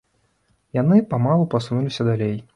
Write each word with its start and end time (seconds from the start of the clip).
Яны 0.77 0.97
памалу 1.13 1.45
пасунуліся 1.53 2.09
далей. 2.11 2.37